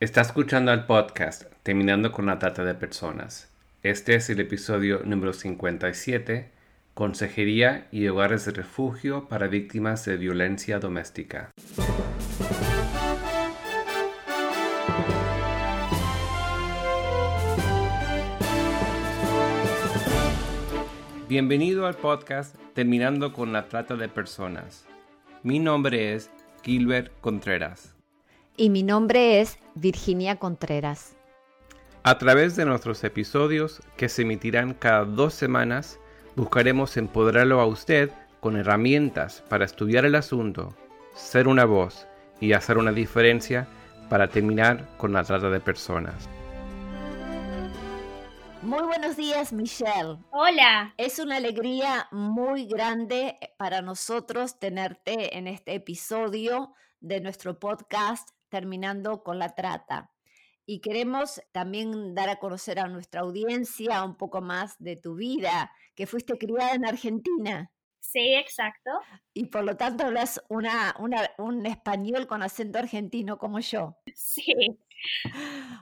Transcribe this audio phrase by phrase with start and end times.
[0.00, 3.52] Está escuchando el podcast Terminando con la Trata de Personas.
[3.82, 6.52] Este es el episodio número 57,
[6.94, 11.50] Consejería y Hogares de Refugio para Víctimas de Violencia Doméstica.
[21.28, 24.86] Bienvenido al podcast Terminando con la Trata de Personas.
[25.42, 26.30] Mi nombre es
[26.62, 27.97] Gilbert Contreras.
[28.60, 31.16] Y mi nombre es Virginia Contreras.
[32.02, 36.00] A través de nuestros episodios, que se emitirán cada dos semanas,
[36.34, 38.10] buscaremos empoderarlo a usted
[38.40, 40.74] con herramientas para estudiar el asunto,
[41.14, 42.08] ser una voz
[42.40, 43.68] y hacer una diferencia
[44.10, 46.28] para terminar con la trata de personas.
[48.62, 50.16] Muy buenos días, Michelle.
[50.32, 50.94] Hola.
[50.96, 59.22] Es una alegría muy grande para nosotros tenerte en este episodio de nuestro podcast Terminando
[59.22, 60.12] con la Trata.
[60.66, 65.72] Y queremos también dar a conocer a nuestra audiencia un poco más de tu vida,
[65.94, 67.70] que fuiste criada en Argentina.
[68.00, 68.90] Sí, exacto.
[69.34, 70.94] Y por lo tanto hablas una,
[71.38, 73.96] un español con acento argentino como yo.
[74.14, 74.54] Sí.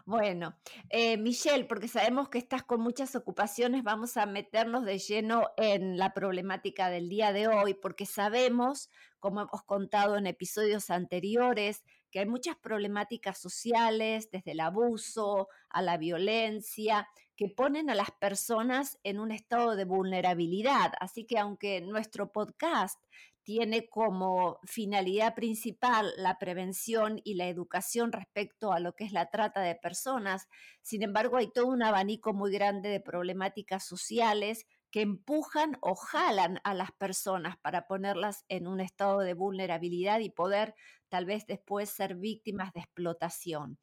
[0.04, 0.58] Bueno,
[0.90, 5.96] eh, Michelle, porque sabemos que estás con muchas ocupaciones, vamos a meternos de lleno en
[5.96, 11.82] la problemática del día de hoy, porque sabemos, como hemos contado en episodios anteriores,
[12.16, 18.10] que hay muchas problemáticas sociales, desde el abuso a la violencia, que ponen a las
[18.10, 20.94] personas en un estado de vulnerabilidad.
[20.98, 22.98] Así que aunque nuestro podcast
[23.42, 29.28] tiene como finalidad principal la prevención y la educación respecto a lo que es la
[29.28, 30.48] trata de personas.
[30.80, 36.60] Sin embargo, hay todo un abanico muy grande de problemáticas sociales que empujan o jalan
[36.64, 40.74] a las personas para ponerlas en un estado de vulnerabilidad y poder
[41.08, 43.78] tal vez después ser víctimas de explotación.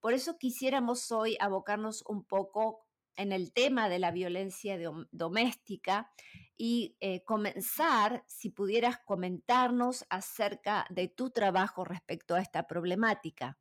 [0.00, 2.84] Por eso quisiéramos hoy abocarnos un poco
[3.16, 4.78] en el tema de la violencia
[5.12, 6.12] doméstica
[6.56, 13.58] y eh, comenzar, si pudieras comentarnos acerca de tu trabajo respecto a esta problemática.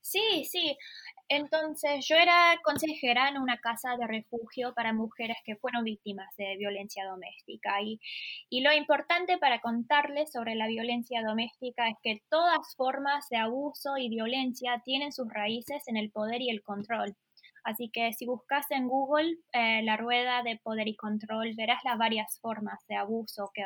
[0.00, 0.76] Sí, sí.
[1.32, 6.56] Entonces, yo era consejera en una casa de refugio para mujeres que fueron víctimas de
[6.56, 7.80] violencia doméstica.
[7.82, 8.00] Y,
[8.48, 13.96] y lo importante para contarles sobre la violencia doméstica es que todas formas de abuso
[13.96, 17.14] y violencia tienen sus raíces en el poder y el control.
[17.62, 21.96] Así que si buscas en Google eh, la rueda de poder y control, verás las
[21.96, 23.62] varias formas de abuso que,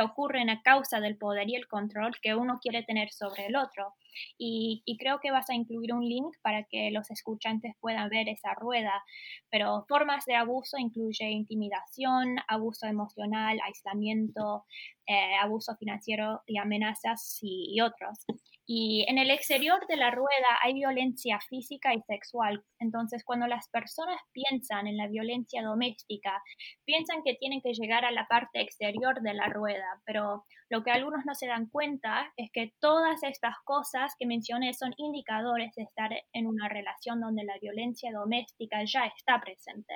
[0.00, 3.94] ocurren a causa del poder y el control que uno quiere tener sobre el otro.
[4.38, 8.28] Y, y, creo que vas a incluir un link para que los escuchantes puedan ver
[8.28, 9.04] esa rueda.
[9.50, 14.64] Pero formas de abuso incluye intimidación, abuso emocional, aislamiento,
[15.06, 18.24] eh, abuso financiero y amenazas y otros.
[18.68, 22.64] Y en el exterior de la rueda hay violencia física y sexual.
[22.80, 26.42] Entonces, cuando las personas piensan en la violencia doméstica,
[26.84, 29.86] piensan que tienen que llegar a la parte exterior de la rueda.
[30.04, 34.74] Pero lo que algunos no se dan cuenta es que todas estas cosas que mencioné
[34.74, 39.94] son indicadores de estar en una relación donde la violencia doméstica ya está presente.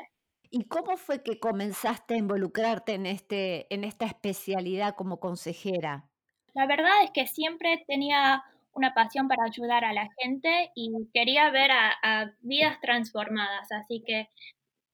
[0.48, 6.08] ¿Y cómo fue que comenzaste a involucrarte en, este, en esta especialidad como consejera?
[6.54, 8.42] La verdad es que siempre tenía
[8.74, 14.28] una pasión para ayudar a la gente y quería ver a, vidas transformadas, así que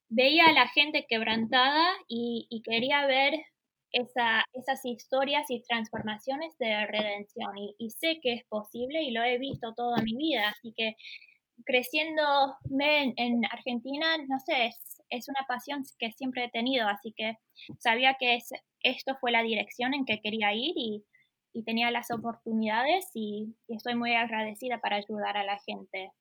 [0.09, 3.33] veía a la gente quebrantada y, quería ver
[3.91, 7.51] esas historias y transformaciones de redención.
[7.77, 10.95] Y, sé que es posible y lo he visto toda mi vida, así que
[11.65, 14.71] creciendo en, en Argentina, no sé,
[15.09, 17.37] es, una pasión que siempre he tenido, así que
[17.79, 18.49] sabía que es,
[18.81, 21.03] esto fue la dirección en que quería ir y
[21.57, 26.11] y tenía las oportunidades y, estoy muy agradecida para ayudar a la gente.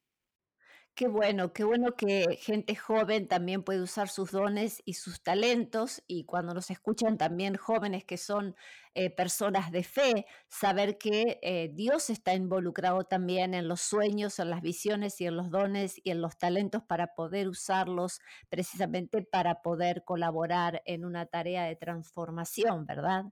[0.94, 6.02] Qué bueno, qué bueno que gente joven también puede usar sus dones y sus talentos
[6.06, 8.56] y cuando nos escuchan también jóvenes que son
[8.94, 14.48] eh, personas de fe, saber que eh, Dios está involucrado también en los sueños, en
[14.48, 19.60] las visiones y en los dones y en los talentos para poder usarlos precisamente para
[19.60, 23.26] poder colaborar en una tarea de transformación, ¿verdad?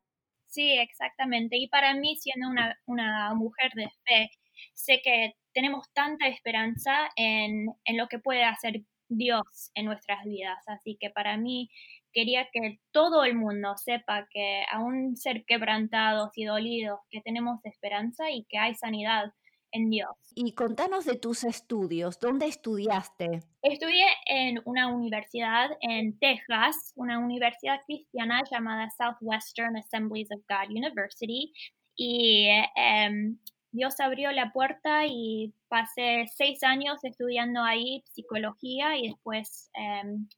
[0.55, 1.56] Sí, exactamente.
[1.56, 4.31] Y para mí, siendo una, una mujer de fe,
[4.75, 10.59] sé que tenemos tanta esperanza en, en lo que puede hacer Dios en nuestras vidas.
[10.69, 11.71] Así que para mí
[12.12, 18.31] quería que todo el mundo sepa que aún ser quebrantados y dolidos, que tenemos esperanza
[18.31, 19.33] y que hay sanidad
[19.75, 20.17] en Dios.
[20.35, 22.19] Y contanos de tus estudios.
[22.21, 23.43] ¿Dónde estudiaste?
[23.61, 31.53] Estudié en una universidad en Texas, una universidad cristiana llamada Southwestern Assemblies of God University.
[31.97, 33.38] Y em,
[33.73, 40.29] Dios abrió la puerta y pasé seis años estudiando ahí psicología y después em,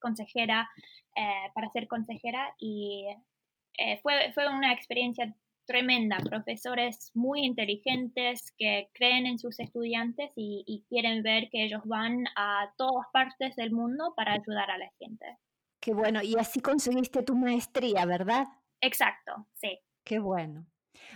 [0.00, 0.68] consejera
[1.16, 3.06] eh, para ser consejera y
[3.78, 5.34] eh, fue, fue una experiencia
[5.70, 11.82] tremenda, profesores muy inteligentes que creen en sus estudiantes y, y, quieren ver que ellos
[11.84, 15.38] van a todas partes del mundo para ayudar a la gente.
[15.80, 18.48] Qué bueno, y así conseguiste tu maestría, ¿verdad?
[18.80, 19.78] Exacto, sí.
[20.02, 20.66] Qué bueno.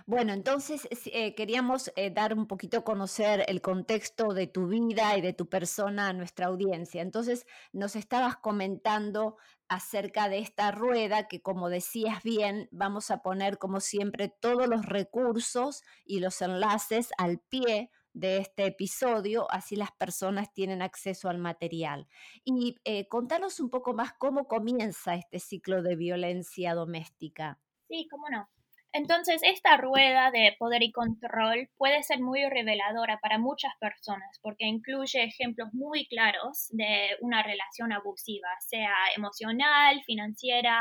[0.07, 5.17] Bueno, entonces eh, queríamos eh, dar un poquito a conocer el contexto de tu vida
[5.17, 7.03] y de tu persona a nuestra audiencia.
[7.03, 9.37] Entonces, nos estabas comentando
[9.69, 14.87] acerca de esta rueda que, como decías bien, vamos a poner, como siempre, todos los
[14.87, 21.39] recursos y los enlaces al pie de este episodio, así las personas tienen acceso al
[21.39, 22.09] material.
[22.45, 27.61] Y eh, contanos un poco más cómo comienza este ciclo de violencia doméstica.
[27.89, 28.49] Sí, cómo no.
[28.97, 34.67] Entonces, esta rueda de poder y control puede ser muy reveladora para muchas personas porque
[34.67, 40.81] incluye ejemplos muy claros de una relación abusiva, sea emocional, financiera,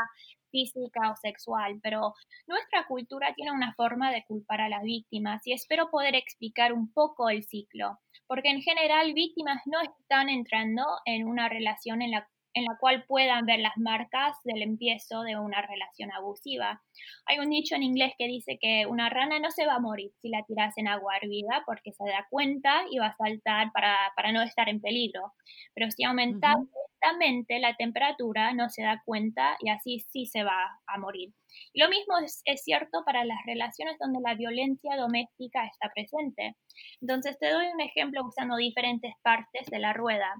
[0.52, 2.14] física o sexual, pero
[2.46, 6.92] nuestra cultura tiene una forma de culpar a las víctimas y espero poder explicar un
[6.92, 12.28] poco el ciclo, porque en general víctimas no están entrando en una relación en la
[12.54, 16.80] en la cual puedan ver las marcas del empiezo de una relación abusiva.
[17.26, 20.12] Hay un dicho en inglés que dice que una rana no se va a morir
[20.22, 24.32] si la tiras en agua hervida porque se da cuenta y va a saltar para,
[24.32, 25.32] no estar en peligro.
[25.74, 30.78] Pero si aumenta lentamente la temperatura, no se da cuenta y así sí se va
[30.86, 31.32] a morir.
[31.74, 36.56] lo mismo es, es cierto para las relaciones donde la violencia doméstica está presente.
[37.00, 40.34] Entonces te doy un ejemplo usando diferentes partes de la rueda.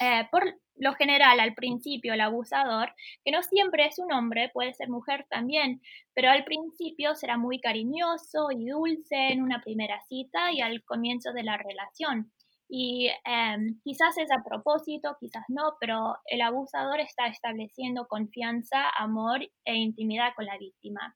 [0.00, 0.42] Eh, por
[0.76, 2.92] lo general, al principio, el abusador,
[3.24, 5.80] que no siempre es un hombre, puede ser mujer también,
[6.14, 11.32] pero al principio será muy cariñoso y dulce en una primera cita y al comienzo
[11.32, 12.32] de la relación.
[12.68, 19.42] Y em, quizás es a propósito, quizás no, pero el abusador está estableciendo confianza, amor
[19.64, 21.14] e intimidad con la víctima.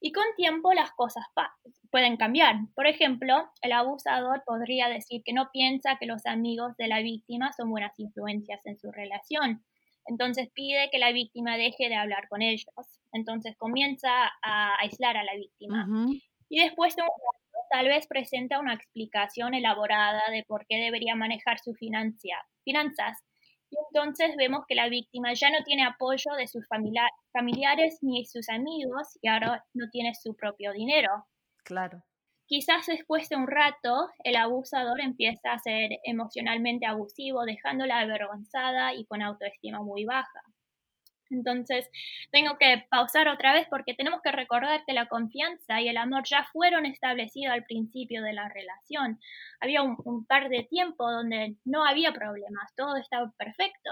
[0.00, 1.24] Y con tiempo las cosas
[1.90, 2.56] pueden cambiar.
[2.74, 7.52] Por ejemplo, el abusador podría decir que no piensa que los amigos de la víctima
[7.52, 9.64] son buenas influencias en su relación.
[10.06, 12.66] Entonces pide que la víctima deje de hablar con ellos.
[13.12, 14.10] Entonces comienza
[14.42, 15.86] a aislar a la víctima.
[16.48, 17.08] Y después de un
[17.70, 23.24] tal vez presenta una explicación elaborada de por qué debería manejar sus finanzas
[23.70, 26.66] y entonces vemos que la víctima ya no tiene apoyo de sus
[27.32, 31.26] familiares ni sus amigos y ahora no tiene su propio dinero.
[31.64, 32.02] Claro.
[32.46, 39.04] Quizás después de un rato el abusador empieza a ser emocionalmente abusivo, dejándola avergonzada y
[39.04, 40.40] con autoestima muy baja.
[41.30, 41.90] Entonces,
[42.30, 46.24] tengo que pausar otra vez porque tenemos que recordar que la confianza y el amor
[46.26, 49.20] ya fueron establecidos al principio de la relación.
[49.60, 53.90] Había un, par de tiempo donde no había problemas, todo estaba perfecto.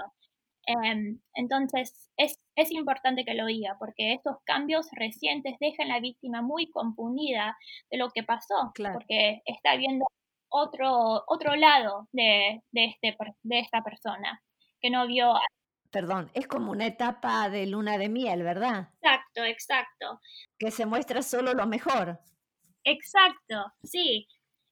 [0.65, 5.99] Em, entonces, es, es, importante que lo diga porque estos cambios recientes dejan a la
[6.01, 7.57] víctima muy confundida
[7.89, 10.05] de lo que pasó, porque está viendo
[10.49, 14.41] otro, otro lado de, de, este, de esta persona
[14.81, 15.33] que no vio
[15.91, 18.89] perdón, es como una etapa de luna de miel, ¿verdad?
[19.01, 20.21] Exacto, exacto.
[20.57, 22.19] Que se muestra solo lo mejor.
[22.83, 24.27] Exacto, sí.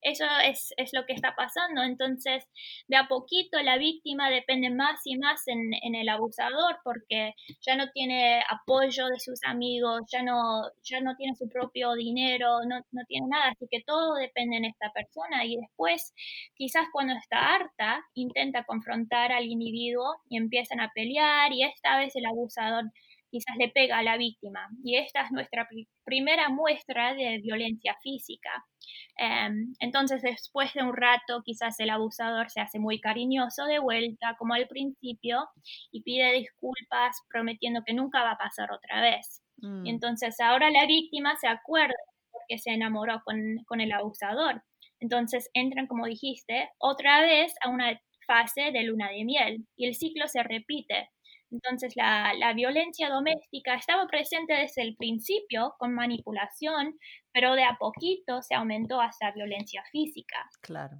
[0.05, 1.81] Eso es, lo que está pasando.
[1.81, 2.47] Entonces,
[2.87, 7.89] de a poquito la víctima depende más y más en, el abusador porque ya no
[7.91, 13.01] tiene apoyo de sus amigos, ya no, ya no tiene su propio dinero, no, no
[13.07, 13.49] tiene nada.
[13.49, 15.43] Así que todo depende en esta persona.
[15.43, 16.13] Y después,
[16.53, 22.15] quizás cuando está harta, intenta confrontar al individuo y empiezan a pelear y esta vez
[22.15, 22.91] el abusador
[23.29, 24.67] quizás le pega a la víctima.
[24.83, 25.67] Y esta es nuestra
[26.03, 28.65] primera muestra de violencia física.
[29.17, 34.35] Em, entonces, después de un rato, quizás el abusador se hace muy cariñoso de vuelta,
[34.37, 35.47] como al principio,
[35.91, 39.41] y pide disculpas prometiendo que nunca va a pasar otra vez.
[39.61, 39.87] Y mm.
[39.87, 41.95] entonces ahora la víctima se acuerda
[42.31, 44.61] porque se enamoró con, con el abusador.
[44.99, 49.95] Entonces entran, como dijiste, otra vez a una fase de luna de miel y el
[49.95, 51.09] ciclo se repite.
[51.55, 56.99] Entonces, la, violencia doméstica estaba presente desde el principio con manipulación,
[57.31, 60.49] pero de a poquito se aumentó hasta violencia física.
[60.59, 60.99] Claro.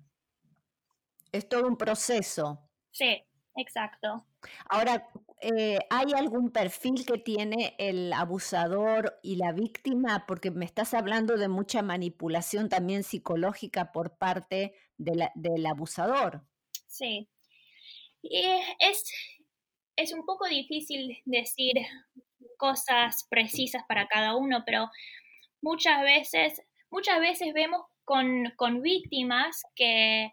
[1.33, 2.69] Es todo un proceso.
[2.91, 3.21] Sí,
[3.57, 4.25] exacto.
[4.69, 5.09] Ahora,
[5.41, 10.25] eh, ¿hay algún perfil que tiene el abusador y la víctima?
[10.25, 16.47] Porque me estás hablando de mucha manipulación también psicológica por parte del abusador.
[16.87, 17.29] Sí.
[18.21, 18.43] Y
[18.79, 19.11] es,
[19.95, 21.73] es un poco difícil decir
[22.57, 24.89] cosas precisas para cada uno, pero
[25.61, 30.31] muchas veces, muchas veces vemos con, con víctimas que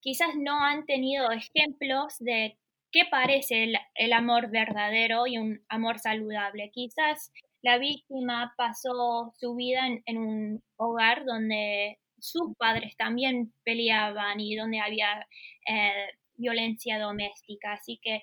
[0.00, 2.56] quizás no han tenido ejemplos de
[2.90, 6.70] qué parece el, amor verdadero y un amor saludable.
[6.72, 14.56] Quizás la víctima pasó su vida en, un hogar donde sus padres también peleaban y
[14.56, 15.26] donde había
[15.68, 17.74] eh, violencia doméstica.
[17.74, 18.22] Así que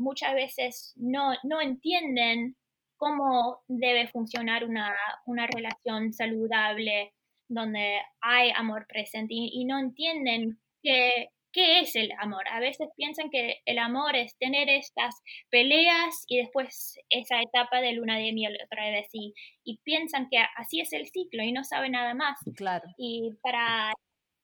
[0.00, 2.56] muchas veces no, no entienden
[2.96, 4.94] cómo debe funcionar una,
[5.26, 7.12] una relación saludable
[7.48, 12.46] donde hay amor presente y, no entienden que, qué es el amor.
[12.48, 15.14] A veces piensan que el amor es tener estas
[15.50, 20.38] peleas y después esa etapa de luna de miel otra vez y, y piensan que
[20.56, 22.38] así es el ciclo y no saben nada más.
[22.54, 22.88] Claro.
[22.96, 23.92] Y para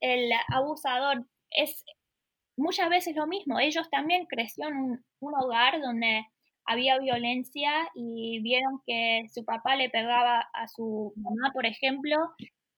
[0.01, 1.83] el abusador es
[2.57, 3.59] muchas veces lo mismo.
[3.59, 6.25] Ellos también crecieron en un, un hogar donde
[6.65, 12.17] había violencia y vieron que su papá le pegaba a su mamá, por ejemplo,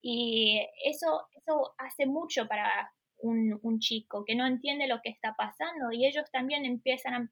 [0.01, 5.33] y eso, eso hace mucho para un, un chico que no entiende lo que está
[5.35, 7.29] pasando y ellos también empiezan a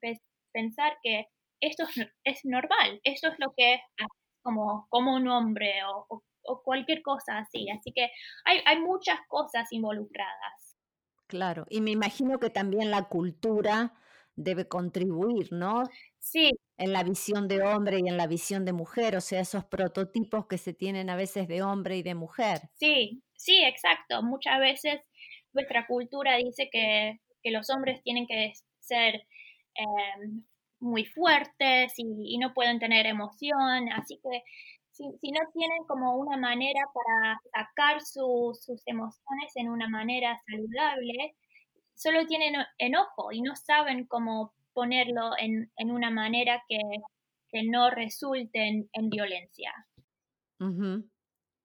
[0.52, 1.28] pensar que
[1.60, 1.84] esto
[2.24, 3.80] es, normal, esto es lo que es
[4.42, 7.68] como, como un hombre o, o, cualquier cosa así.
[7.70, 8.10] Así que
[8.44, 10.67] hay, hay muchas cosas involucradas.
[11.28, 13.92] Claro, y me imagino que también la cultura
[14.34, 15.84] debe contribuir, ¿no?
[16.18, 16.50] Sí.
[16.78, 20.46] En la visión de hombre y en la visión de mujer, o sea, esos prototipos
[20.46, 22.70] que se tienen a veces de hombre y de mujer.
[22.76, 24.22] Sí, sí, exacto.
[24.22, 25.00] Muchas veces
[25.52, 27.20] nuestra cultura dice que,
[27.50, 29.22] los hombres tienen que ser
[29.74, 30.44] em,
[30.80, 34.42] muy fuertes y, no pueden tener emoción, así que
[34.98, 41.36] si, no tienen como una manera para sacar sus emociones en una manera saludable,
[41.94, 46.78] solo tienen enojo y no saben cómo ponerlo en, una manera que,
[47.64, 49.72] no resulte en, violencia.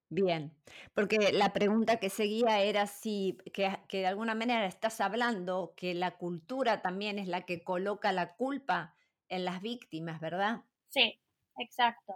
[0.10, 0.54] Bien,
[0.94, 5.96] porque la pregunta que seguía era si, que, que, de alguna manera estás hablando que
[5.96, 8.96] la cultura también es la que coloca la culpa
[9.28, 10.62] en las víctimas, ¿verdad?
[10.90, 11.20] Sí,
[11.58, 12.14] exacto.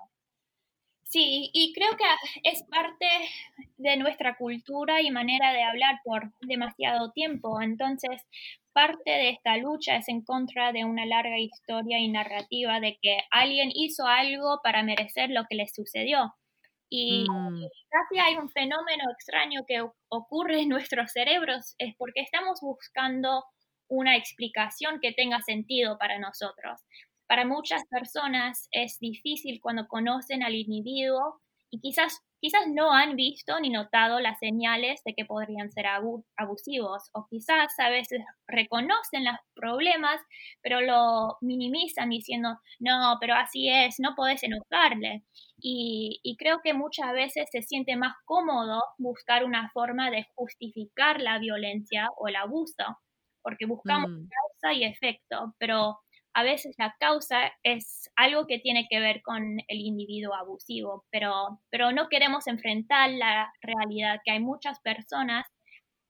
[1.10, 2.04] Sí, y creo que
[2.44, 3.08] es parte
[3.78, 7.62] de nuestra cultura y manera de hablar por demasiado tiempo.
[7.62, 8.28] Entonces,
[8.74, 13.20] parte de esta lucha es en contra de una larga historia y narrativa de que
[13.32, 16.36] alguien hizo algo para merecer lo que le sucedió.
[16.90, 17.68] Y mm.
[17.90, 23.46] casi hay un fenómeno extraño que ocurre en nuestros cerebros, es porque estamos buscando
[23.90, 26.82] una explicación que tenga sentido para nosotros.
[27.27, 33.60] Para muchas personas es difícil cuando conocen al individuo y quizás, quizás no han visto
[33.60, 35.86] ni notado las señales de que podrían ser
[36.38, 40.22] abusivos o quizás a veces reconocen los problemas
[40.62, 45.24] pero lo minimizan diciendo, no, pero así es, no podés enojarle.
[45.60, 51.19] Y, y creo que muchas veces se siente más cómodo buscar una forma de justificar
[51.22, 53.00] la violencia o el abuso,
[53.41, 54.27] porque buscamos mm.
[54.27, 56.00] causa y efecto, pero
[56.38, 61.60] a veces la causa es algo que tiene que ver con el individuo abusivo, pero,
[61.72, 65.48] pero no queremos enfrentar la realidad que hay muchas personas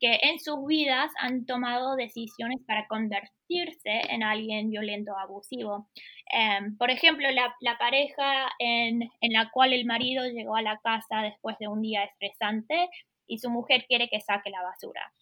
[0.02, 5.88] que en sus vidas han tomado decisiones para convertirse en alguien violento o abusivo.
[6.30, 11.22] Em, por ejemplo, la, pareja en, en, la cual el marido llegó a la casa
[11.22, 12.90] después de un día estresante
[13.28, 15.14] y su mujer quiere que saque la basura.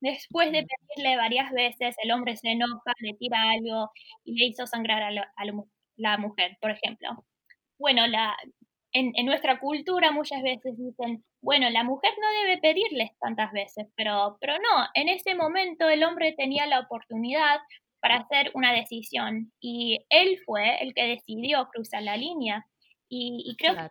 [0.00, 3.90] Después de pedirle varias veces, el hombre se enoja, le tira algo
[4.24, 7.24] y le hizo sangrar a, la, mujer, por ejemplo.
[7.78, 8.36] Bueno, la,
[8.92, 14.36] en, nuestra cultura muchas veces dicen, bueno, la mujer no debe pedirles tantas veces, pero,
[14.40, 17.58] pero no, en ese momento el hombre tenía la oportunidad
[18.00, 22.66] para hacer una decisión y él fue el que decidió cruzar la línea.
[23.08, 23.90] Y, creo que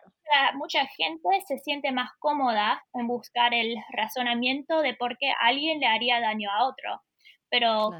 [0.55, 5.87] mucha, gente se siente más cómoda en buscar el razonamiento de por qué alguien le
[5.87, 7.01] haría daño a otro.
[7.49, 7.91] Pero,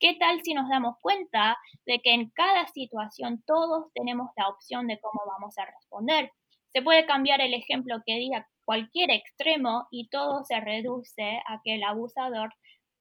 [0.00, 1.56] ¿qué tal si nos damos cuenta
[1.86, 6.32] de que en cada situación todos tenemos la opción de cómo vamos a responder?
[6.72, 11.76] Se puede cambiar el ejemplo que diga cualquier extremo y todo se reduce a que
[11.76, 12.52] el abusador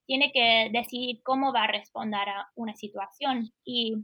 [0.05, 3.51] tiene que decidir cómo va a responder a una situación.
[3.65, 3.95] Y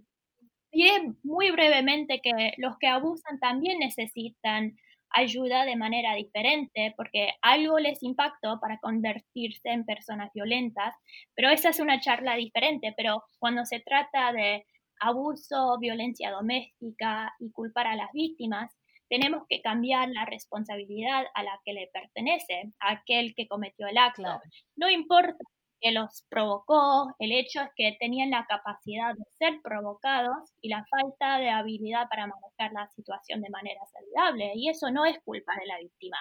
[0.72, 4.78] Diré muy brevemente que los que abusan también necesitan
[5.10, 10.96] ayuda de manera diferente porque algo les impactó para convertirse en personas violentas,
[11.36, 14.66] pero esa es una charla diferente, pero cuando se trata de
[15.02, 18.72] abuso, violencia doméstica y culpar a las víctimas,
[19.10, 23.98] tenemos que cambiar la responsabilidad a la que le pertenece, a aquel que cometió el
[23.98, 24.40] acto.
[24.78, 25.44] No importa
[25.82, 30.86] que los provocó, el hecho es que tenían la capacidad de ser provocados y la
[30.90, 34.52] falta de habilidad para manejar la situación de manera saludable.
[34.56, 36.18] Y eso no es culpa de la víctima.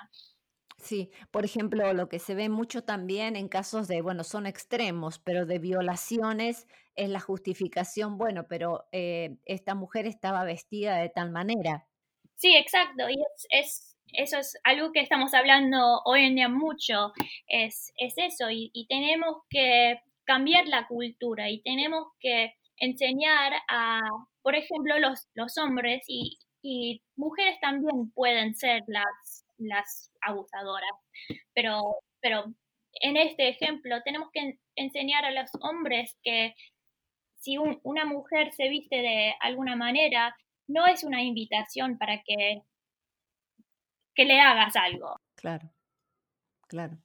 [0.81, 5.19] Sí, por ejemplo, lo que se ve mucho también en casos de, bueno, son extremos,
[5.19, 11.31] pero de violaciones es la justificación, bueno, pero eh, esta mujer estaba vestida de tal
[11.31, 11.87] manera.
[12.37, 17.13] Sí, exacto, y es, eso es algo que estamos hablando hoy en día mucho,
[17.47, 24.01] es, es eso, y, tenemos que cambiar la cultura y tenemos que enseñar a,
[24.43, 30.91] por ejemplo, los, los hombres y, y mujeres también pueden ser las, las abusadoras,
[31.55, 31.81] pero,
[32.21, 32.45] pero
[32.95, 36.55] en este ejemplo tenemos que enseñar a los hombres que
[37.37, 40.37] si una mujer se viste de alguna manera,
[40.69, 42.63] no es una invitación para que,
[44.21, 45.17] que le hagas algo.
[45.35, 45.73] Claro,
[46.69, 46.99] claro.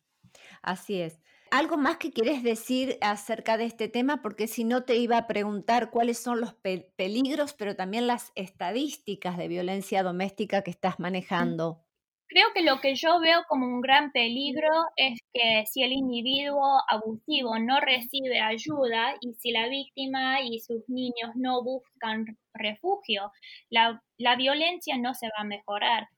[0.61, 1.21] Así es.
[1.49, 4.21] ¿Algo más que quieres decir acerca de este tema?
[4.21, 6.53] Porque si no te iba a preguntar cuáles son los
[6.97, 11.85] peligros, pero también las estadísticas de violencia doméstica que estás manejando.
[12.27, 14.67] Creo que lo que yo veo como un gran peligro
[14.97, 20.83] es que si el individuo abusivo no recibe ayuda y si la víctima y sus
[20.89, 23.31] niños no buscan refugio,
[23.69, 26.09] la, la violencia no se va a mejorar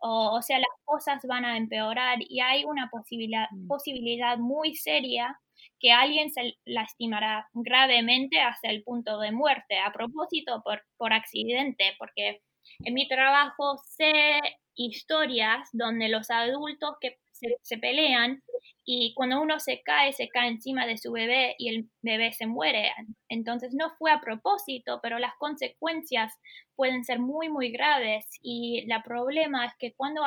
[0.00, 3.68] o, sea, las cosas van a empeorar y hay una posibilidad, mm.
[3.68, 5.38] posibilidad muy seria
[5.78, 11.94] que alguien se lastimará gravemente hasta el punto de muerte, a propósito por, por accidente,
[11.98, 12.40] porque
[12.84, 14.40] en mi trabajo sé
[14.74, 17.18] historias donde los adultos que
[17.62, 18.42] se, pelean
[18.84, 22.46] y cuando uno se cae, se cae encima de su bebé y el bebé se
[22.46, 22.92] muere.
[23.28, 26.32] Entonces no fue a propósito, pero las consecuencias
[26.76, 30.22] pueden ser muy, muy graves y el problema es que cuando,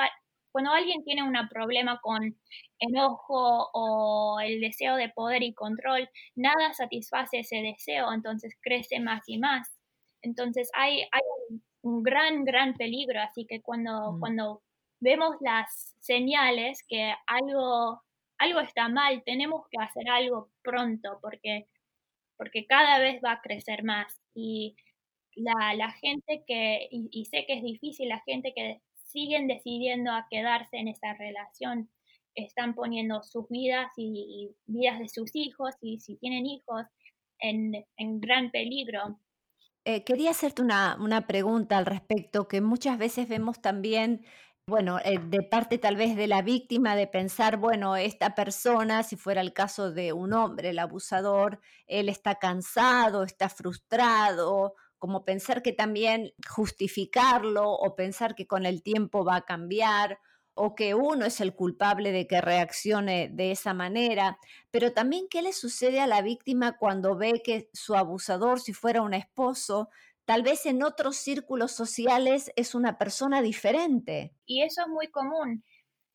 [0.51, 2.37] cuando alguien tiene un problema con
[2.79, 9.23] enojo o el deseo de poder y control, nada satisface ese deseo, entonces crece más
[9.27, 9.69] y más.
[10.21, 11.21] Entonces hay, hay
[11.83, 14.19] un gran, gran peligro, así que cuando, mm.
[14.19, 14.61] cuando
[15.03, 18.01] vemos las señales que algo,
[18.37, 21.67] algo está mal, tenemos que hacer algo pronto porque,
[22.37, 24.21] porque cada vez va a crecer más.
[24.33, 24.75] Y
[25.35, 30.27] la, la gente que, y, sé que es difícil, la gente que siguen decidiendo a
[30.29, 31.89] quedarse en esa relación,
[32.35, 36.83] están poniendo sus vidas y, vidas de sus hijos y si tienen hijos
[37.37, 39.19] en, en gran peligro.
[39.85, 44.25] Eh, quería hacerte una, una, pregunta al respecto, que muchas veces vemos también
[44.65, 49.17] bueno, eh, de parte tal vez de la víctima de pensar, bueno, esta persona, si
[49.17, 55.61] fuera el caso de un hombre, el abusador, él está cansado, está frustrado, como pensar
[55.61, 60.19] que también justificarlo o pensar que con el tiempo va a cambiar
[60.53, 64.37] o que uno es el culpable de que reaccione de esa manera,
[64.71, 69.01] pero también qué le sucede a la víctima cuando ve que su abusador, si fuera
[69.01, 69.89] un esposo,
[70.25, 74.33] tal vez en otros círculos sociales es una persona diferente.
[74.45, 75.63] Y eso es muy común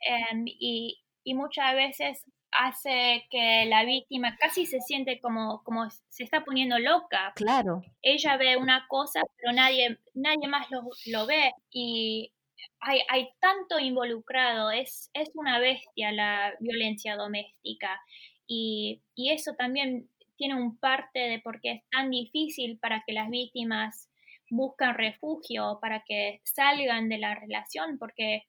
[0.01, 1.03] em, y,
[1.35, 7.35] muchas veces hace que la víctima casi se siente como, como se está poniendo loca.
[7.37, 7.83] Claro.
[8.01, 10.81] Ella ve una cosa, pero nadie, nadie más lo,
[11.13, 12.33] lo ve y
[12.81, 18.01] hay, hay, tanto involucrado, es, es una bestia la violencia doméstica
[18.47, 23.13] y, y eso también tiene un parte de por qué es tan difícil para que
[23.13, 24.09] las víctimas
[24.49, 28.45] buscan refugio, para que salgan de la relación, porque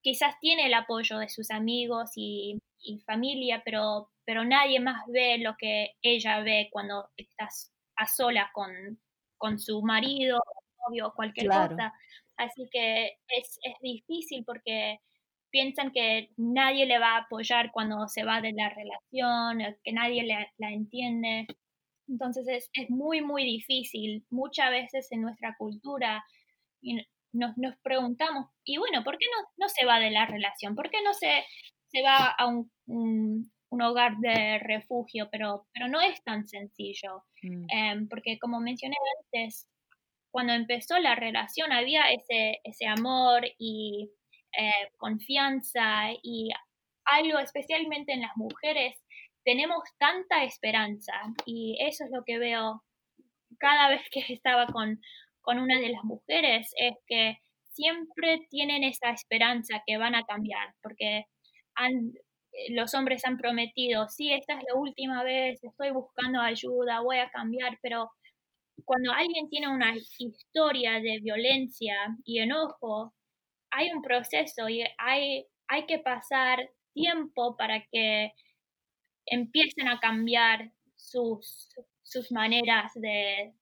[0.00, 2.60] quizás tiene el apoyo de sus amigos y,
[3.06, 9.00] familia, pero, pero nadie más ve lo que ella ve cuando estás a solas con,
[9.38, 10.38] con su marido,
[10.86, 11.94] novio, cualquier cosa.
[12.36, 15.00] Así que es, es difícil porque
[15.54, 20.26] piensan que nadie le va a apoyar cuando se va de la relación, que nadie
[20.58, 21.46] la entiende.
[22.08, 24.26] Entonces es, es, muy, muy difícil.
[24.30, 26.24] Muchas veces en nuestra cultura
[27.32, 30.74] nos, nos preguntamos, y bueno, ¿por qué no, no, se va de la relación?
[30.74, 31.44] ¿Por qué no se,
[31.86, 35.28] se va a un, un, hogar de refugio?
[35.30, 37.66] Pero, pero no es tan sencillo, mm.
[37.70, 39.68] em, porque como mencioné antes,
[40.32, 44.10] cuando empezó la relación había ese, ese amor y
[44.58, 46.50] eh, confianza y
[47.04, 48.94] algo especialmente en las mujeres,
[49.44, 51.12] tenemos tanta esperanza
[51.44, 52.82] y eso es lo que veo
[53.58, 55.00] cada vez que estaba con,
[55.40, 57.38] con una de las mujeres, es que
[57.74, 61.26] siempre tienen esa esperanza que van a cambiar, porque
[61.74, 62.12] han,
[62.70, 67.30] los hombres han prometido, sí, esta es la última vez, estoy buscando ayuda, voy a
[67.30, 68.10] cambiar, pero
[68.84, 73.12] cuando alguien tiene una historia de violencia y enojo,
[73.74, 78.32] hay un proceso y hay, hay que pasar tiempo para que
[79.26, 81.68] empiecen a cambiar sus,
[82.02, 83.52] sus maneras de,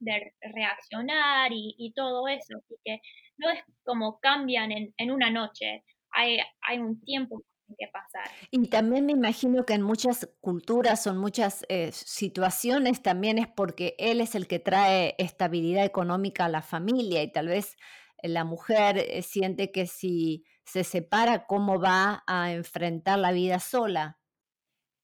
[0.41, 2.59] reaccionar y, todo eso.
[2.59, 3.01] Así que
[3.39, 7.43] no es como cambian en, una noche, hay, hay un tiempo
[7.79, 8.31] que pasar.
[8.51, 13.49] Y también me imagino que en muchas culturas o en muchas eh, situaciones también es
[13.49, 17.79] porque él es el que trae estabilidad económica a la familia y tal vez
[18.23, 24.19] la mujer eh, siente que si se separa, ¿cómo va a enfrentar la vida sola?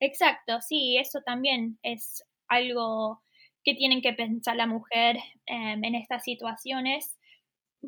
[0.01, 3.23] Exacto, sí, eso también es algo
[3.65, 7.19] que tienen que pensar la mujer em, en estas situaciones,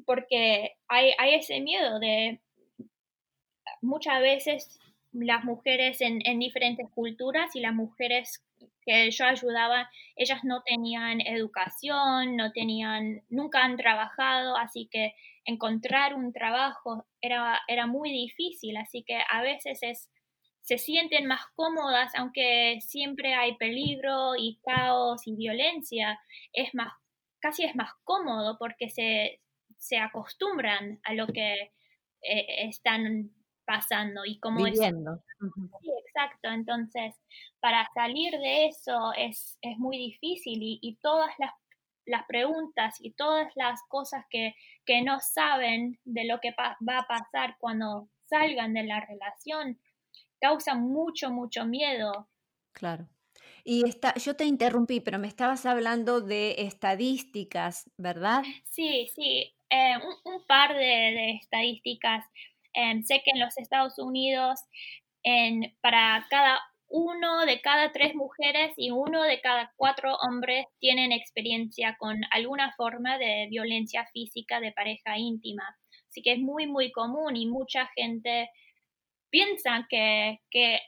[0.05, 2.40] porque hay, ese miedo de
[3.81, 4.79] muchas veces
[5.12, 8.43] las mujeres en, en diferentes culturas y las mujeres
[8.85, 16.14] que yo ayudaba, ellas no tenían educación, no tenían, nunca han trabajado, así que encontrar
[16.14, 20.11] un trabajo era, era muy difícil, así que a veces es,
[20.62, 26.20] se sienten más cómodas, aunque siempre hay peligro y caos y violencia,
[26.53, 26.92] es más,
[27.40, 29.40] casi es más cómodo porque se,
[29.79, 31.73] se acostumbran a lo que
[32.23, 33.31] eh, están
[33.70, 35.22] pasando y cómo Viviendo.
[35.80, 36.48] Sí, exacto.
[36.48, 37.14] Entonces,
[37.61, 41.52] para salir de eso es, es muy difícil y, y todas las,
[42.04, 47.06] las, preguntas y todas las cosas que, que no saben de lo que va a
[47.06, 49.78] pasar cuando salgan de la relación
[50.40, 52.28] causan mucho, mucho miedo.
[52.72, 53.09] Claro.
[53.62, 58.42] Y está, yo te interrumpí, pero me estabas hablando de estadísticas, ¿verdad?
[58.64, 62.24] Sí, sí, eh, un, un, par de, de estadísticas.
[62.74, 64.61] Eh, sé que en los Estados Unidos
[65.83, 71.96] para cada uno de cada tres mujeres y uno de cada cuatro hombres tienen experiencia
[71.98, 75.62] con alguna forma de violencia física de pareja íntima.
[76.09, 78.50] Así que es muy, muy común y mucha gente
[79.30, 80.40] piensa que,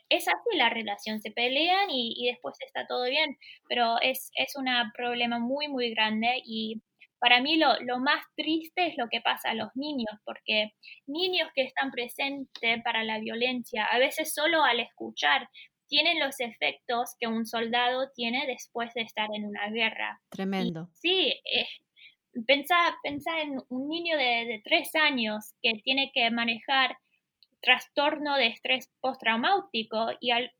[0.09, 3.37] es así la relación, se pelean y, y después está todo bien,
[3.69, 6.81] pero es, es un problema muy, muy grande y
[7.23, 10.73] para mí lo, lo, más triste es lo que pasa a los niños, porque
[11.07, 15.47] niños que están presentes para la violencia, a veces solo al escuchar,
[15.87, 20.19] tienen los efectos que un soldado tiene después de estar en una guerra.
[20.31, 20.89] Tremendo.
[20.91, 21.67] Y, sí, eh,
[22.45, 26.97] pensá, pensá, en un niño de, de tres años que tiene que manejar
[27.61, 30.51] trastorno de estrés postraumático y al,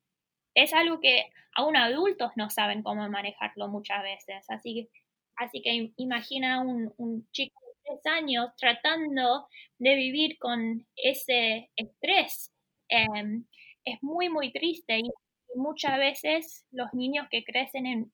[0.55, 1.25] es algo que
[1.57, 4.45] aún adultos no saben cómo manejarlo muchas veces.
[4.47, 5.02] Así que
[5.35, 9.47] Así que imagina un, un chico de tres años tratando
[9.79, 12.53] de vivir con ese estrés.
[12.89, 13.41] Eh,
[13.85, 15.11] es muy, muy triste y
[15.55, 18.11] muchas veces los niños que crecen en,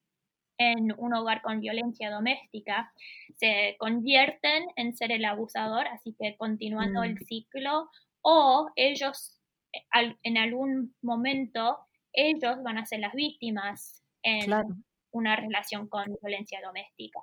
[0.58, 2.92] en un hogar con violencia doméstica
[3.36, 7.04] se convierten en ser el abusador, así que continuando mm.
[7.04, 7.90] el ciclo,
[8.22, 9.40] o ellos
[9.92, 11.78] al, en algún momento,
[12.12, 14.70] ellos van a ser las víctimas en, claro
[15.12, 17.22] una relación con violencia doméstica.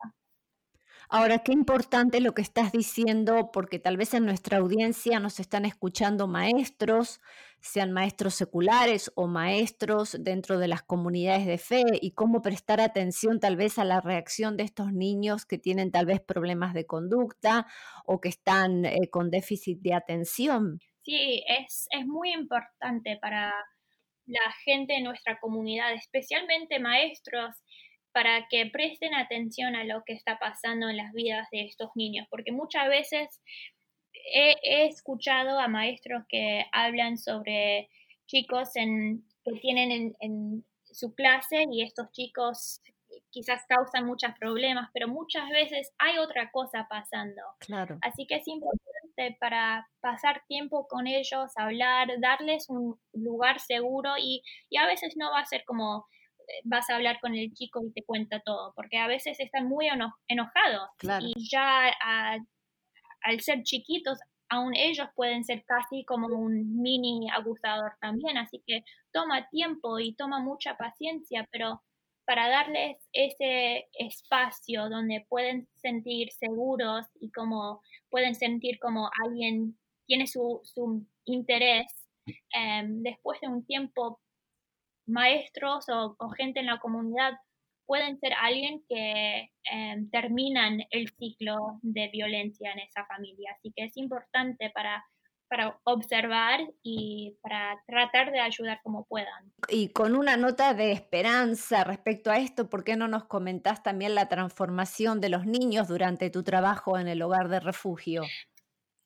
[1.08, 5.64] Ahora, qué importante lo que estás diciendo, porque tal vez en nuestra audiencia nos están
[5.64, 7.20] escuchando maestros,
[7.60, 13.38] sean maestros seculares o maestros dentro de las comunidades de fe, y cómo prestar atención
[13.38, 17.66] tal vez a la reacción de estos niños que tienen tal vez problemas de conducta
[18.04, 20.80] o que están eh, con déficit de atención.
[21.02, 23.54] Sí, es, es muy importante para
[24.26, 27.54] la gente de nuestra comunidad, especialmente maestros,
[28.12, 32.26] para que presten atención a lo que está pasando en las vidas de estos niños,
[32.30, 33.40] porque muchas veces
[34.32, 37.90] he, escuchado a maestros que hablan sobre
[38.26, 42.80] chicos en, que tienen en, en su clase y estos chicos
[43.30, 47.42] quizás causan muchos problemas, pero muchas veces hay otra cosa pasando.
[47.60, 47.98] Claro.
[48.02, 48.95] Así que es importante
[49.40, 55.30] para pasar tiempo con ellos, hablar, darles un lugar seguro y, y a veces no
[55.30, 56.06] va a ser como
[56.48, 59.68] eh, vas a hablar con el chico y te cuenta todo, porque a veces están
[59.68, 59.88] muy
[60.28, 61.26] enojados claro.
[61.26, 62.36] y ya a,
[63.22, 68.84] al ser chiquitos, aún ellos pueden ser casi como un mini abusador también, así que
[69.12, 71.82] toma tiempo y toma mucha paciencia, pero
[72.26, 80.26] para darles ese espacio donde pueden sentir seguros y como pueden sentir como alguien tiene
[80.26, 81.86] su, su interés,
[82.26, 84.20] eh, después de un tiempo,
[85.06, 87.34] maestros o, gente en la comunidad
[87.86, 93.52] pueden ser alguien que eh, terminan el ciclo de violencia en esa familia.
[93.56, 95.04] Así que es importante para
[95.48, 99.52] para observar y para tratar de ayudar como puedan.
[99.68, 104.14] Y con una nota de esperanza respecto a esto, ¿por qué no nos comentás también
[104.14, 108.22] la transformación de los niños durante tu trabajo en el hogar de refugio?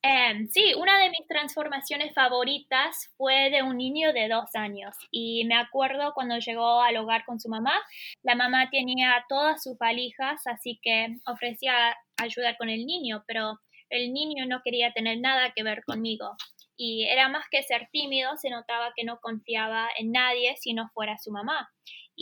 [0.03, 5.45] Eh, sí, una de mis transformaciones favoritas fue de un niño de dos años y
[5.45, 7.75] me acuerdo cuando llegó al hogar con su mamá,
[8.23, 13.59] la mamá tenía todas sus valijas, así que ofrecía ayudar con el niño, pero
[13.91, 16.37] el niño no quería tener nada que ver conmigo.
[16.83, 20.89] y era más que ser tímido, se notaba que no confiaba en nadie si no
[20.95, 21.69] fuera su mamá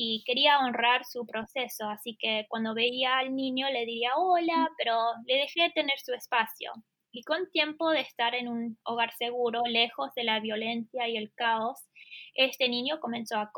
[0.00, 4.94] y quería honrar su proceso, así que cuando veía al niño le diría hola, pero
[5.26, 6.72] le dejé tener su espacio.
[7.10, 11.32] Y con tiempo de estar en un hogar seguro, lejos de la violencia y el
[11.34, 11.80] caos,
[12.34, 13.50] este niño comenzó a,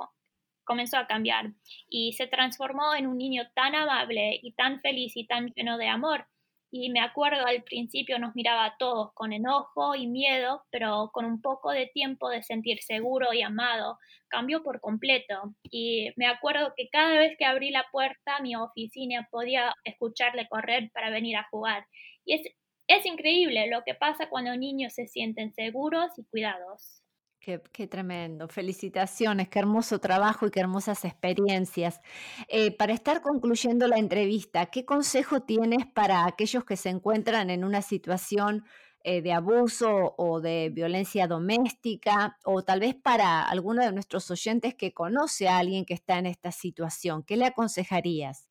[0.65, 1.53] comenzó a cambiar
[1.91, 5.89] y se transformó en un niño tan amable y tan feliz y tan lleno de
[5.89, 6.27] amor
[6.71, 11.25] y me acuerdo al principio nos miraba a todos con enojo y miedo, pero con
[11.25, 15.55] un poco de tiempo de sentir seguro y amado, cambió por completo.
[15.65, 20.49] Y me acuerdo que cada vez que abrí la puerta a mi oficina podía escucharle
[20.49, 21.87] correr para venir a jugar.
[22.25, 22.43] Y es,
[22.87, 27.00] es increíble lo que pasa cuando niños se sienten seguros y cuidados.
[27.41, 28.49] Qué, tremendo.
[28.49, 32.03] Felicitaciones, qué hermoso trabajo y qué hermosas experiencias.
[32.49, 37.65] Eh, para estar concluyendo la entrevista, ¿qué consejo tienes para aquellos que se encuentran en
[37.65, 38.67] una situación
[39.03, 44.75] eh, de abuso o de violencia doméstica o tal vez para alguno de nuestros oyentes
[44.75, 47.23] que conoce a alguien que está en esta situación?
[47.23, 48.51] ¿Qué le aconsejarías?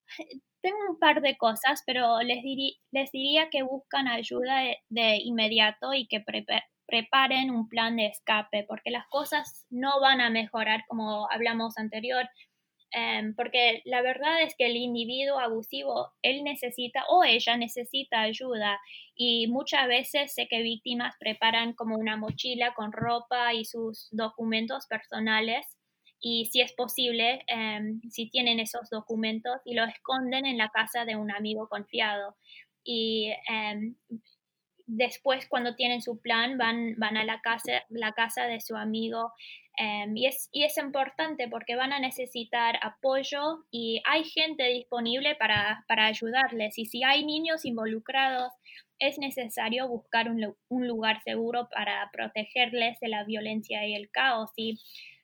[0.62, 6.20] Tengo un par de cosas, pero les, diría que buscan ayuda de, inmediato y que
[6.90, 12.28] preparen un plan de escape, porque las cosas no van a mejorar como hablamos anterior,
[12.92, 18.80] em, porque la verdad es que el individuo abusivo, él necesita o ella necesita ayuda
[19.16, 24.88] y muchas veces sé que víctimas preparan como una mochila con ropa y sus documentos
[24.88, 25.66] personales
[26.22, 31.06] y si es posible, em, si tienen esos documentos y lo esconden en la casa
[31.06, 32.36] de un amigo confiado.
[32.84, 33.96] Y em,
[34.90, 39.32] después cuando tienen su plan van, van a la casa, la casa de su amigo
[39.78, 45.36] em, y, es, y es importante porque van a necesitar apoyo y hay gente disponible
[45.36, 46.78] para, para ayudarles.
[46.78, 48.52] Y si hay niños involucrados
[48.98, 54.50] es necesario buscar un, un, lugar seguro para protegerles de la violencia y el caos.
[54.58, 54.80] Y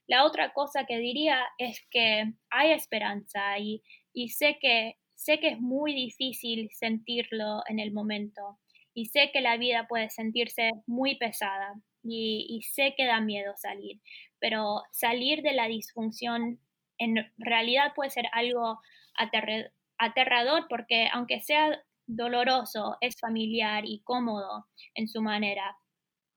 [0.08, 3.82] la otra cosa que diría es que hay esperanza y,
[4.13, 8.60] y sé que sé que es muy difícil sentirlo en el momento
[8.95, 13.99] y sé que la vida puede sentirse muy pesada y, sé que da miedo salir,
[14.39, 16.60] pero salir de la disfunción
[16.97, 18.79] en realidad puede ser algo
[19.97, 21.77] aterrador porque aunque sea
[22.08, 25.75] doloroso, es familiar y cómodo en su manera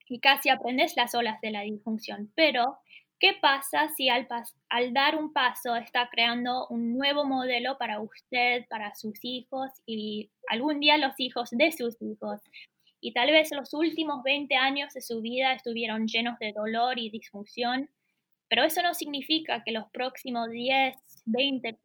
[0.09, 2.79] y casi aprendes las olas de la disfunción, pero
[3.20, 4.28] ¿Qué pasa si al,
[4.68, 10.31] al, dar un paso está creando un nuevo modelo para usted, para sus hijos y
[10.48, 12.40] algún día los hijos de sus hijos?
[13.00, 17.11] Y tal vez los últimos 20 años de su vida estuvieron llenos de dolor y
[17.11, 17.90] disfunción,
[18.48, 20.94] pero eso no significa que los próximos 10,
[21.26, 21.78] 20,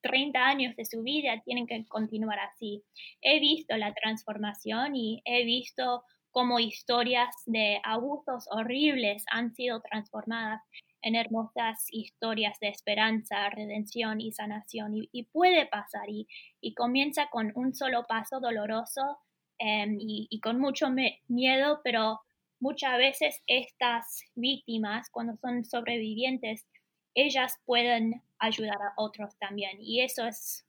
[0.00, 2.82] 30 años de su vida tienen que continuar así.
[3.20, 10.62] He visto la transformación y he visto cómo historias de abusos horribles han sido transformadas
[11.02, 14.92] en hermosas historias de esperanza, redención y sanación.
[14.94, 16.26] Y, puede pasar y,
[16.74, 19.18] comienza con un solo paso doloroso
[19.58, 20.88] em, y, con mucho
[21.28, 22.20] miedo, pero
[22.60, 26.66] muchas veces estas víctimas, cuando son sobrevivientes,
[27.14, 29.78] ellas pueden ayudar a otros también.
[29.80, 30.66] Y eso es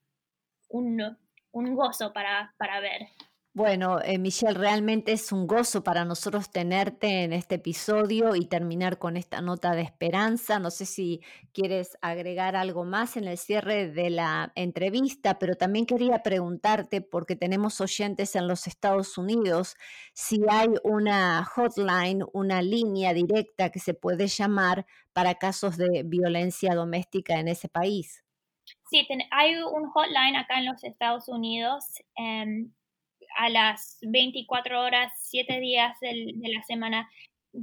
[0.70, 1.18] un,
[1.54, 3.10] gozo para ver.
[3.54, 8.98] Bueno, eh, Michelle, realmente es un gozo para nosotros tenerte en este episodio y terminar
[8.98, 10.58] con esta nota de esperanza.
[10.58, 11.20] No sé si
[11.52, 17.36] quieres agregar algo más en el cierre de la entrevista, pero también quería preguntarte, porque
[17.36, 19.76] tenemos oyentes en los Estados Unidos,
[20.14, 26.74] si hay una hotline, una línea directa que se puede llamar para casos de violencia
[26.74, 28.24] doméstica en ese país.
[28.90, 31.84] Sí, hay un hotline acá en los Estados Unidos.
[32.16, 32.72] Em,
[33.38, 37.10] a las 24 horas, 7 días de la semana,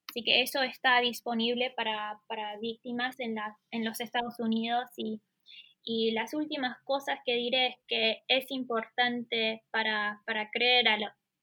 [0.09, 2.21] Así que eso está disponible para,
[2.61, 5.21] víctimas en, la, en los Estados Unidos y,
[5.83, 10.99] y las últimas cosas que diré es que es importante para, creer a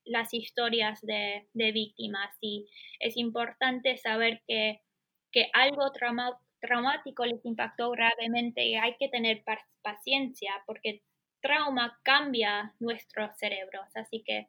[0.06, 4.80] las historias de, de, víctimas y es importante saber que
[5.32, 5.92] que algo
[6.60, 9.44] traumático les impactó gravemente y hay que tener
[9.82, 11.02] paciencia porque
[11.42, 13.88] trauma cambia nuestros cerebros.
[13.96, 14.48] Así que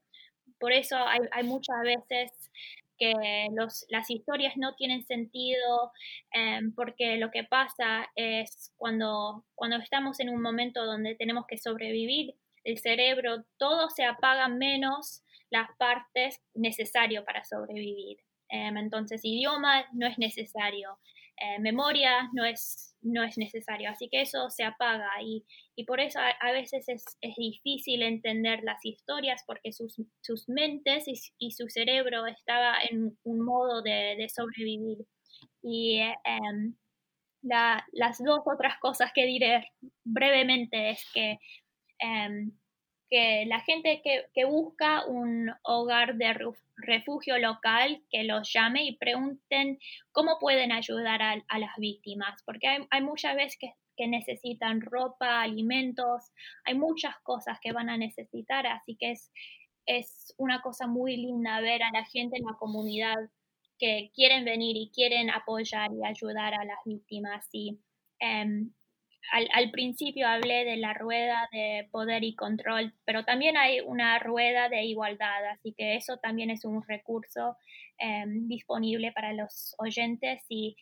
[0.59, 2.51] por eso hay, muchas veces
[2.99, 5.93] que los, las historias no tienen sentido
[6.33, 11.59] em, porque lo que pasa es cuando, cuando estamos en un momento donde tenemos que
[11.59, 18.19] sobrevivir, el cerebro todo se apaga menos las partes necesarias para sobrevivir.
[18.53, 20.99] Em, entonces, idioma no es necesario,
[21.39, 25.43] eh, memoria no es, no es necesario, así que eso se apaga y,
[25.75, 31.07] y por eso a, veces es, es, difícil entender las historias porque sus, sus mentes
[31.39, 34.99] y, su cerebro estaba en un modo de, de sobrevivir.
[35.63, 36.75] Y em,
[37.43, 39.67] las dos otras cosas que diré
[40.05, 41.39] brevemente es que
[42.01, 42.53] em,
[43.13, 46.35] que la gente que, busca un hogar de
[46.77, 49.79] refugio local, que los llame y pregunten
[50.13, 53.75] cómo pueden ayudar a, las víctimas, porque hay, muchas veces que,
[54.09, 56.33] necesitan ropa, alimentos,
[56.65, 59.31] hay muchas cosas que van a necesitar, así que es,
[59.85, 63.19] es una cosa muy linda ver a la gente en la comunidad
[63.79, 67.47] que quieren venir y quieren apoyar y ayudar a las víctimas.
[67.53, 67.79] Y
[68.21, 68.73] em,
[69.31, 74.69] al, principio hablé de la rueda de poder y control, pero también hay una rueda
[74.69, 77.57] de igualdad, así que eso también es un recurso
[77.99, 80.77] em, disponible para los oyentes y,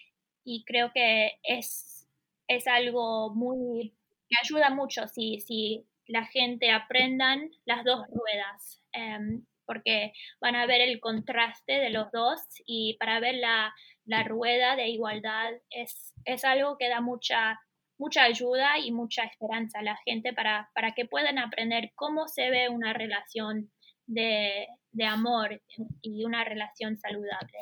[0.67, 2.09] creo que es,
[2.49, 3.95] es algo muy
[4.29, 10.67] que ayuda mucho si, si la gente aprendan las dos ruedas, em, porque van a
[10.67, 13.73] ver el contraste de los dos y para ver la,
[14.07, 17.61] la rueda de igualdad es, es algo que da mucha
[18.01, 22.51] mucha ayuda y mucha esperanza a la gente para, para que puedan aprender cómo se
[22.51, 23.71] ve una relación
[24.07, 24.67] de,
[25.07, 25.63] amor
[26.01, 27.59] y una relación saludable.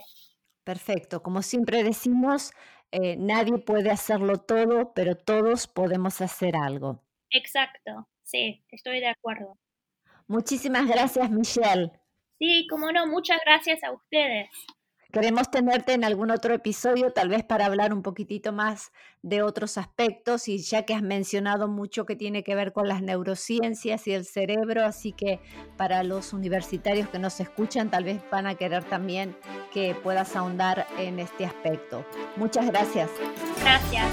[0.65, 1.23] Perfecto.
[1.23, 2.53] Como siempre decimos,
[2.93, 7.03] eh, nadie puede hacerlo todo, pero todos podemos hacer algo.
[7.31, 9.59] Exacto, sí, estoy de acuerdo.
[10.29, 11.91] Muchísimas gracias, Michelle.
[12.39, 14.49] Sí, como no, muchas gracias a ustedes.
[15.11, 18.93] Queremos tenerte en algún otro episodio, tal vez para hablar un poquitito más
[19.23, 23.01] de otros aspectos y ya que has mencionado mucho que tiene que ver con las
[23.01, 25.41] neurociencias y el cerebro, así que
[25.79, 29.35] para los universitarios que nos escuchan tal vez van a querer también
[29.73, 32.05] que puedas ahondar en este aspecto.
[32.37, 33.09] Muchas gracias.
[33.63, 34.05] Gracias.